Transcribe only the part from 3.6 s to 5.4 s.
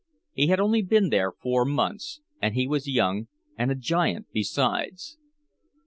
a giant besides.